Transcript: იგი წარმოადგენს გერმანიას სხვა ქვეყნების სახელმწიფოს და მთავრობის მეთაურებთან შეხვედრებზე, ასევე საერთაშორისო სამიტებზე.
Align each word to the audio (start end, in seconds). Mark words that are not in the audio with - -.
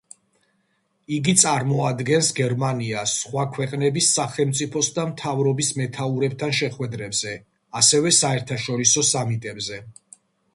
იგი 1.17 1.33
წარმოადგენს 1.41 2.29
გერმანიას 2.39 3.13
სხვა 3.25 3.43
ქვეყნების 3.57 4.07
სახელმწიფოს 4.19 4.89
და 4.97 5.05
მთავრობის 5.11 5.71
მეთაურებთან 5.81 6.55
შეხვედრებზე, 6.63 7.35
ასევე 7.83 8.15
საერთაშორისო 8.23 9.05
სამიტებზე. 9.13 9.79